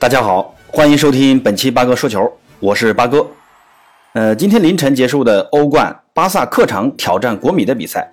[0.00, 3.26] 大家好，欢迎收听本期八哥说球，我是八哥。
[4.12, 8.08] 呃，今天凌晨结束的欧冠，巴萨客场挑战国米的比赛，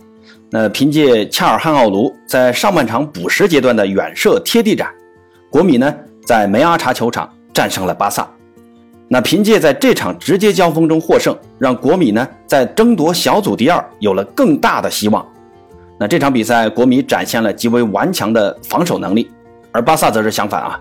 [0.49, 4.91] 那凭借恰尔汗奥卢在上半场补时阶段的远射贴地斩，
[5.47, 5.93] 国米呢
[6.25, 8.27] 在梅阿查球场战胜了巴萨。
[9.07, 15.23] 那凭借在这场直接交锋中获胜，让国米呢在争夺小组第二有了更大的希望。
[15.99, 19.29] 那这场比赛，国米展现了极为顽强的防守能力，
[19.71, 20.79] 而巴萨则是相反啊。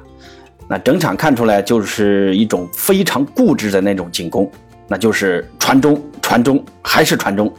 [0.68, 4.50] 那整场看出来就是一种非常固执的那种进攻，
[4.88, 7.52] 那就是传中、传中还是传中，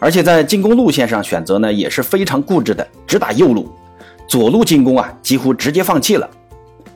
[0.00, 3.70] 而且在进攻路线上选择呢也是非常固执的，只打右路，
[4.28, 6.28] 左路进攻啊几乎直接放弃了。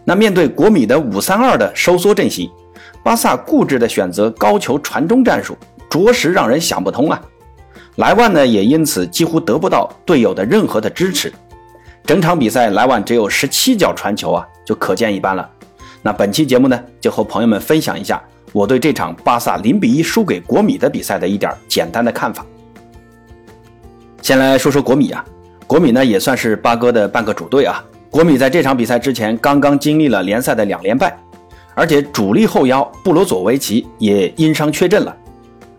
[0.04, 2.50] 那面对国米的五三二的收缩阵型，
[3.04, 5.56] 巴萨固执的选择高球传中战术，
[5.88, 7.20] 着实让人想不通啊。
[7.96, 11.32] 莱万呢也因此几乎得不到队友的任何的支持。
[12.04, 15.48] 整场比赛，莱万只有十七脚传球啊，就可见一斑了。
[16.02, 18.20] 那本期节目呢，就和朋友们分享一下
[18.52, 22.44] 我对这场巴萨零比一输给国米的比赛的一点简单的看法。
[24.22, 25.24] 先来说说国米啊，
[25.66, 27.84] 国米呢也算是八哥的半个主队啊。
[28.10, 31.16] 国米在这场比赛之前刚刚经历了联赛的两连败，
[31.74, 35.16] 而且主力后腰布罗佐维奇也因伤缺阵了，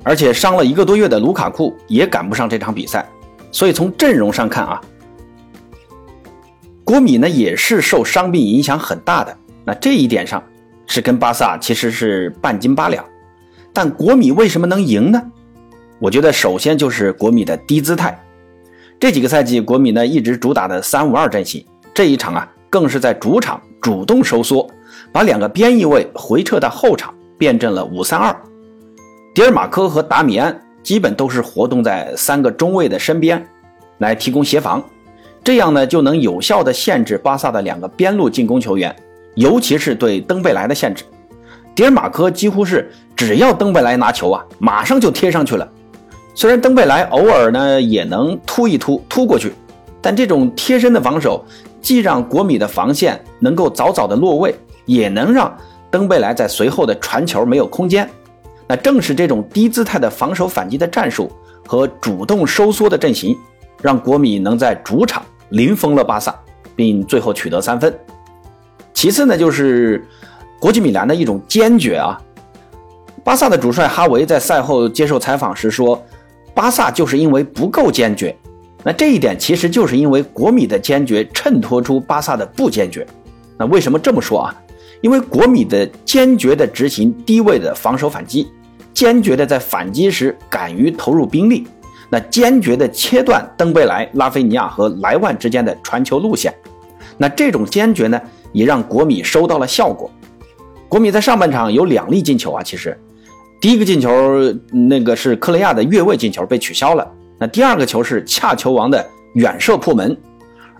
[0.02, 3.06] 而且伤了一个多月的卢卡库也赶不上这场比赛，
[3.52, 4.82] 所以从阵容上看啊。
[6.92, 10.44] 国米呢也是受伤病影响很大的，那这一点上
[10.86, 13.02] 是跟巴萨其实是半斤八两，
[13.72, 15.24] 但国米为什么能赢呢？
[16.00, 18.22] 我觉得首先就是国米的低姿态。
[19.00, 24.70] 这几个赛季国米呢一直主打的三五二阵型，这一场啊更是在主场主动收缩，
[25.14, 28.36] 把两个边翼位回撤到后场，变成了五三二。
[29.34, 33.48] 迪尔马科和达米安基本都是活动在三个中卫的身边，
[34.00, 34.84] 来提供协防。
[35.44, 38.96] 这样呢，就能有效的限制巴萨的两个边路进攻球员，
[39.34, 41.04] 尤其是对登贝莱的限制。
[41.74, 45.68] 迪尔马科几乎是只要登贝莱拿球啊，马上就贴上去了。
[46.36, 49.52] 虽然登贝莱偶尔呢也能突一突突过去，
[50.00, 51.44] 但这种贴身的防守，
[51.82, 54.54] 既让国米的防线能够早早的落位，
[54.86, 55.52] 也能让
[55.90, 58.08] 登贝莱在随后的传球没有空间。
[58.68, 61.32] 那正是这种低姿态的防守反击的战术
[61.66, 63.36] 和主动收缩的阵型。
[63.82, 66.36] 让国米能在主场零封了巴萨，
[66.76, 67.98] 并最后取得三分。
[68.94, 70.06] 其次呢，就是
[70.60, 72.20] 国际米兰的一种坚决啊。
[73.24, 76.04] 巴萨的主帅哈维在赛后接受采访时说
[76.56, 78.36] ：“巴萨就是因为不够坚决。”
[78.84, 83.06] 那这一点其实就是因为国米的坚决衬托出巴萨的不坚决。
[83.58, 84.56] 那为什么这么说啊？
[85.02, 88.48] 因为国米的坚决的执行低位的防守反击，
[88.94, 91.68] 坚决的在反击时敢于投入兵力。
[92.14, 96.54] 那坚决地切断登贝莱、拉菲尼亚和莱万之间的传球路线，
[97.18, 100.12] 那这种坚决呢，也让国米收到了效果。
[100.90, 103.00] 国米在上半场有两粒进球啊，其实
[103.62, 104.12] 第一个进球
[104.90, 110.18] 那个是克雷亚的越位进球被取消了，那第二个球是恰球王的远射破门，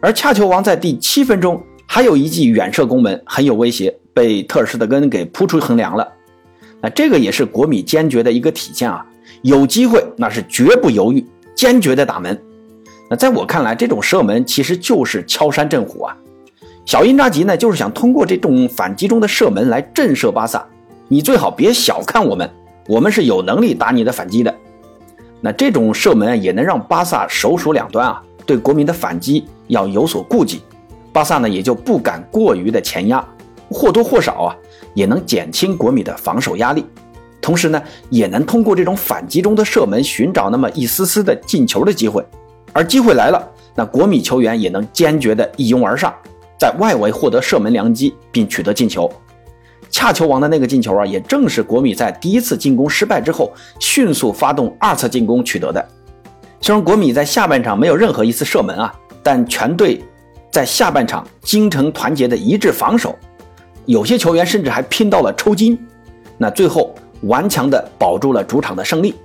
[0.02, 6.06] 而恰球王在第七分钟还有一记远射攻门，很有威胁，被特尔施特根给扑出横梁了。
[6.82, 9.06] 那这个也是国米坚决的一个体现啊。
[9.42, 11.26] 有机会那是绝不犹豫，
[11.56, 12.40] 坚决的打门。
[13.10, 16.16] 那在我看来，这种射门其实就是敲山震虎啊。
[16.86, 20.66] 小因扎吉呢，就是想通过这种反击中的射门来震慑巴萨。
[21.08, 22.50] 你最好别小看我们，
[22.88, 24.56] 我们是有能力打你的反击的。
[25.42, 30.62] 那这种射门也能让巴萨手鼠两端啊，对国民的反击要有所顾忌。
[31.12, 33.28] 巴萨呢也就不敢过于的前压，
[33.70, 34.56] 或多或少啊，
[34.94, 36.86] 也能减轻国米的防守压力。
[37.42, 37.82] 同时呢，
[38.12, 42.24] 也能通过这种反击中的射门寻找那么一丝丝的进球的机会，
[42.72, 46.14] 而机会来了，那国米球员也能坚决的一拥而上，
[46.60, 49.12] 在外围获得射门良机并取得进球。
[49.90, 55.84] 恰球王的那个进球啊，也正是国米在第一次进攻失败之后迅速发动二次进攻取得的。
[56.62, 60.00] 虽然国米在下半场没有任何一次射门啊，但全队
[60.52, 63.18] 在下半场精诚团结的一致防守，
[63.88, 65.76] 有些球员甚至还拼到了抽筋。
[66.38, 66.94] 那最后。
[67.22, 69.16] 顽强地保住了主场的胜利。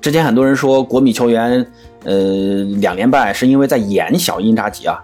[0.00, 1.66] 之前很多人说国米球员，
[2.04, 5.02] 呃，两连败是因为在演小因扎吉啊。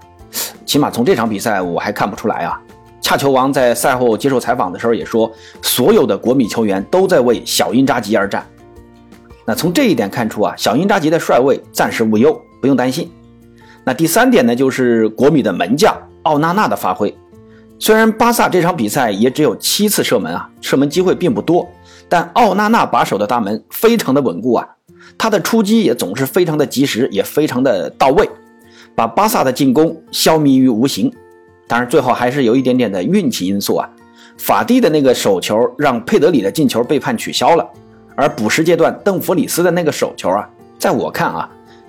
[0.65, 2.61] 起码从这场比赛我还看不出来啊。
[3.01, 5.31] 恰球王在赛后接受采访的时候也说，
[5.61, 8.47] 所有的国米球员都在为小因扎吉而战。
[9.45, 13.11] 那从这一点看出啊，小因扎吉的帅位暂时无忧，不用担心。
[13.85, 15.93] 那第三点呢，就是国米的门将
[16.23, 17.13] 奥纳纳的发挥。
[17.81, 21.69] 虽然巴萨这场比赛也只有七次射门啊，射门机会并不多。
[22.09, 24.69] 但奥纳纳把守的大门非常的稳固啊，
[25.17, 28.29] 他的出击也总是非常的及时，也非常的到位，
[28.95, 31.13] 把巴萨的进攻消弭于无形。
[31.67, 33.89] 当然，最后还是有一点点的运气因素啊。
[34.39, 37.67] 法蒂的那个手球让佩德里的进球被判取消了，
[38.17, 41.49] 而补时阶段邓弗里斯的那个手球啊，在我看啊，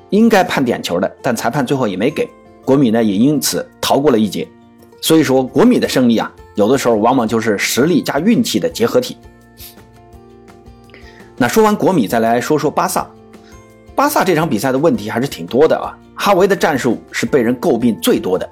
[0.10, 2.30] 应该判点球的，但裁判最后也没给，
[2.64, 4.48] 国米呢也因此逃过了一劫。
[5.02, 9.18] 所以说，国米的胜利啊，有的时候往往就是实力加运气的结合体。
[11.44, 13.06] 那说完国米，再来说说巴萨。
[13.94, 18.50] 巴萨这场比赛的问题还是挺多的啊，哈维的战术是被人诟病最多的。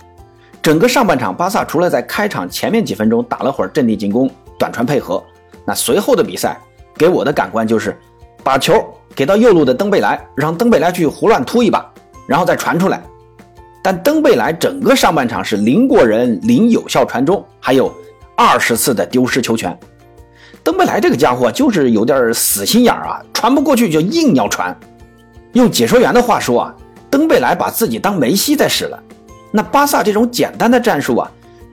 [0.61, 4.29] 整个上半场，巴萨除了在开场前面几分钟打了会儿阵地进攻、
[4.59, 5.23] 短传配合，
[5.63, 6.59] 那随后的比赛
[6.97, 7.97] 给我的感官就是，
[8.43, 8.73] 把球
[9.15, 11.89] 给到右路的登贝莱，让登贝莱去胡乱突一把，
[12.27, 13.01] 然后再传出来。
[13.81, 17.89] 但登贝莱整个上半场是零过人、零有效传中，还有
[18.35, 19.79] 二十次的丢失球权。
[20.63, 24.75] 登贝莱这个家伙就是有点死心眼儿啊，传不过去就硬要传。
[25.54, 26.75] 用解说员的话说啊，
[27.10, 29.02] 登贝莱把自己当梅西在使了。
[29.52, 31.31] 那巴萨这种简单的战术啊，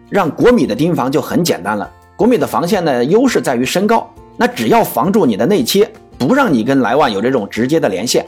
[0.09, 1.89] 让国米的盯防就很简单了。
[2.17, 8.27] 国米的防线呢，优势在于身高，那只要防住你的内切，不让你跟莱万有这种直接的连线。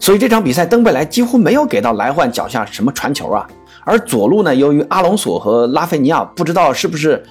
[0.00, 3.46] 所以这场比赛，登贝莱几乎没有给到莱万脚下什么传球啊。
[3.84, 7.22] 而左路呢，由于阿隆索和拉菲尼亚不知道是不是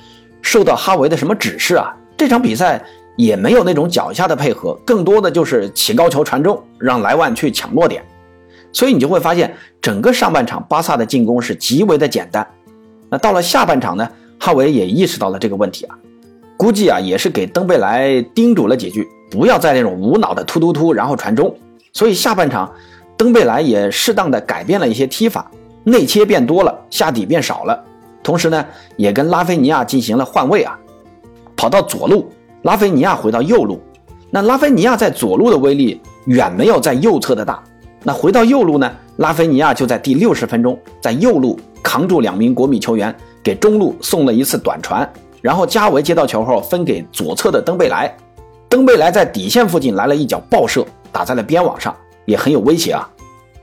[0.42, 2.84] 受到哈维的什么指示啊，这场比赛
[3.16, 8.04] 也没有那种脚下的配合，更多的就是起高球传中，让莱万去抢落点。
[8.74, 12.46] 所以你就会发现，整个上半场巴萨的进攻是极为的简单。
[13.10, 14.06] 那到了下半场呢，
[14.38, 15.98] 哈维也意识到了这个问题啊，
[16.58, 21.56] 估计啊也是给登贝莱叮嘱了几句，不要再那种无脑的突突突，然后传中。
[21.94, 22.70] 所以下半场，
[23.16, 25.50] 登贝莱也适当的改变了一些踢法，
[25.86, 27.82] 内切变多了，下底变少了。
[28.22, 28.66] 同时呢，
[28.98, 30.78] 也跟拉菲尼亚进行了换位啊，
[31.60, 33.82] 跑到左路，拉菲尼亚回到右路。
[34.32, 37.62] 那拉菲尼亚在左路的威力远没有在右侧的大。
[38.02, 38.90] 那回到右路呢？
[39.18, 43.14] 拉菲尼亚就在第六十分钟，在右路扛住两名国米球员，
[43.44, 45.06] 给中路送了一次短传，
[45.42, 48.10] 然后加维接到球后分给左侧的登贝莱，
[48.70, 53.06] 登贝莱在底线附近来了一脚爆射，打在了边网上，也很有威胁啊。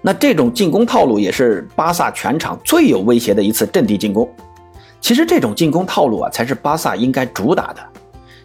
[0.03, 4.29] 那这种进攻套路也是巴萨全场最有威胁的一次阵地进攻。
[5.01, 7.81] 其实这种进攻套路啊，才是巴萨应该主打的。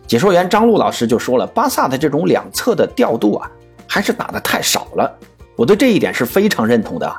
[0.05, 3.49] 解说员张璐老师就说了，巴萨的这种两侧的调度啊，
[3.87, 5.11] 还是打的太少了。
[5.55, 7.15] 我对这一点是非常认同的。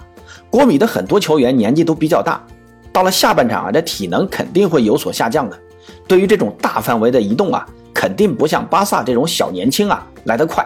[0.50, 2.44] 国米的很多球员年纪都比较大，
[2.92, 5.58] 到了下半场啊，这体能肯定会有所下降的。
[6.06, 10.64] 对于这种大范围的移动啊，肯定不像巴萨这种小年轻啊来得快。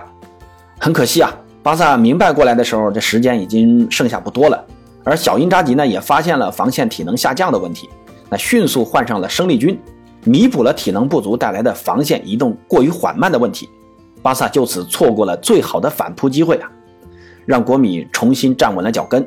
[0.79, 1.33] 很可惜啊，
[1.63, 4.65] 巴萨明白过来的时候，这时间已经剩下不多了。
[5.05, 7.89] 而小因扎吉呢，也发现了防线体能下降的问题，
[8.31, 9.79] 那迅速换上了生力军，
[10.25, 13.69] 弥补了体能不足带来的防线移动过于缓慢的问题。
[14.23, 16.71] 巴萨就此错过了最好的反扑机会啊！
[17.45, 19.25] 让国米重新站稳了脚跟，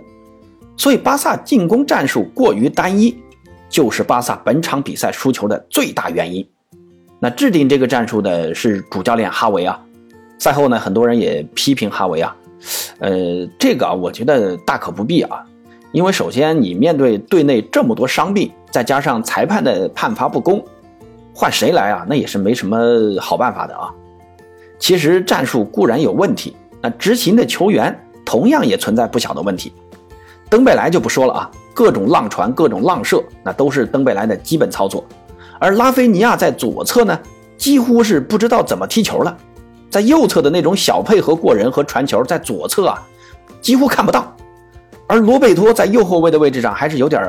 [0.75, 3.18] 所以巴萨进攻战术过于单一，
[3.69, 6.46] 就是巴萨本场比赛输球的最大原因。
[7.22, 9.80] 那制定这个战术的是主教练哈维啊。
[10.38, 12.36] 赛后呢，很多人也批评哈维啊，
[13.00, 15.46] 呃，这个啊，我觉得大可不必啊，
[15.91, 20.63] 因为首先你面对队内这么多伤病，再加上裁判的判罚不公，
[21.33, 22.77] 换谁来啊，那也是没什么
[23.19, 23.89] 好办法的啊。
[24.77, 27.97] 其实战术固然有问题，那执行的球员。
[28.25, 29.74] 同样也存在不小的问题，
[30.51, 35.03] 登贝莱就不说了啊，各种浪传、各种浪射，那都是登贝莱的基本操作。
[35.58, 37.19] 而拉菲尼亚在左侧呢，
[37.58, 39.36] 几乎是不知道怎么踢球了，
[39.89, 43.01] 在右侧的那种小配合过人和传球，在左侧啊
[43.62, 44.31] 几乎看不到。
[45.10, 47.20] 而罗贝托在右后卫的位置上还是有点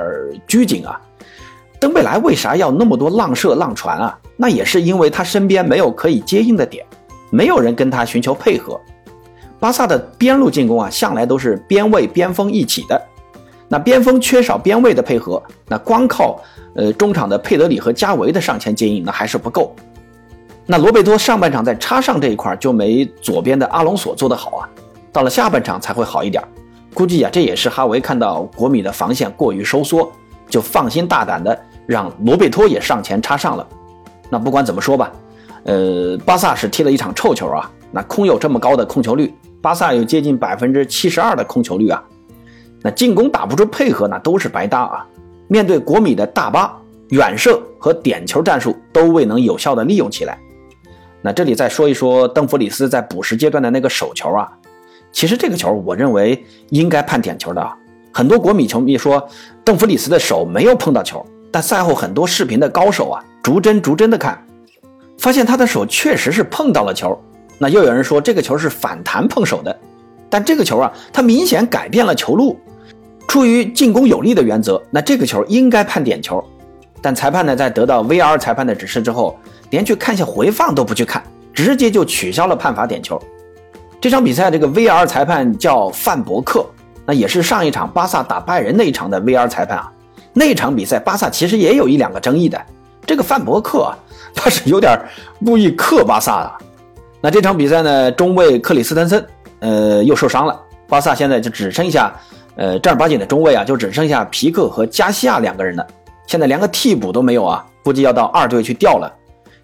[0.47, 1.01] 拘谨啊。
[1.81, 4.19] 登贝莱为啥要那么多浪射、浪传啊？
[4.37, 6.85] 那也是因为他身边没有可以接应的点，
[7.31, 8.79] 没有人跟他寻求配合。
[9.59, 13.03] 巴萨的边路进攻啊，向来都是边卫边锋一起的。
[13.67, 16.39] 那边锋缺少边卫的配合，那光靠
[16.75, 19.75] 呃中场的佩德里和加维的上前接应，那还是不够。
[20.67, 24.69] 那罗贝托上半场在插上这一块就没左边的阿隆索做得好啊，
[25.11, 26.45] 到了下半场才会好一点。
[26.93, 30.11] 估计啊，这也是哈维看到国米的防线过于收缩，
[30.49, 33.67] 就放心大胆的让罗贝托也上前插上了。
[34.29, 35.13] 那不管怎么说吧，
[35.65, 39.33] 呃，巴萨是踢了一场臭球啊，那空有这么高的控球率。
[39.63, 42.03] 巴萨有接近百分之七十二的控球率啊，
[42.81, 45.07] 那进攻打不出配合，那都是白搭啊。
[45.49, 46.81] 面对国米的大巴
[47.11, 50.39] 远射和点球战术都未能有效的利用起来。
[51.21, 54.51] 那这里再说一说邓弗里斯在补时阶段的那个手球啊，
[55.13, 57.69] 其实这个球我认为应该判点球的。
[58.13, 59.29] 很多国米球迷说
[59.65, 64.45] 邓弗里斯的手没有碰到球，但赛后很多视频的高手啊，逐帧逐帧的看，
[65.19, 67.17] 发现他的手确实是碰到了球。
[67.59, 69.79] 那又有人说这个球是反弹碰手的，
[70.29, 72.59] 但这个球啊，它明显改变了球路。
[73.29, 76.43] 出于进攻有利的原则，那这个球应该判点球。
[77.01, 79.39] 但裁判呢，在得到 VR 裁判的指示之后，
[79.71, 81.23] 连去看一下回放都不去看，
[81.55, 83.21] 直接就取消了判罚点球。
[84.01, 86.65] 这场比赛这个 VR 裁判叫范伯克，
[87.05, 89.93] 那也是上一场巴萨打拜仁那一场的 VR 裁判啊。
[90.33, 92.59] 那场比赛巴萨其实也有一两个争议的，
[93.05, 93.99] 这个范伯克啊，
[94.35, 94.99] 他是有点
[95.45, 96.53] 故意克巴萨的。
[97.21, 99.23] 那这场比赛呢，中卫克里斯滕森，
[99.59, 102.11] 呃，又受伤了，巴萨现在就只剩下，
[102.57, 105.87] 呃，正儿八经的中卫啊，就只剩下皮克和加西亚两个人了。
[106.27, 109.13] 现在连个替补都没有啊，估计要到二队去调了。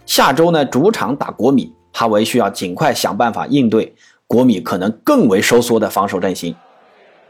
[0.05, 3.95] 下周呢，主场打国米，哈维需要尽快想办法应对
[4.27, 6.55] 国米可能更为收缩的防守阵型，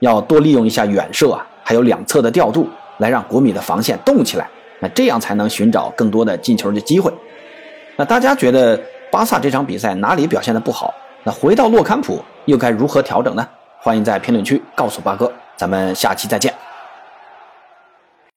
[0.01, 2.69] 要多利用一下远射啊，还有两侧的调度。
[2.99, 4.49] 来让国米的防线动起来，
[4.81, 7.13] 那这样才能寻找更多的进球的机会。
[7.97, 8.81] 那大家觉得
[9.13, 10.95] 巴萨这场比赛哪里表现的不好？
[11.23, 13.47] 那回到洛坎普又该如何调整呢？
[13.81, 16.55] 欢迎在评论区告诉八哥，咱们下期再见。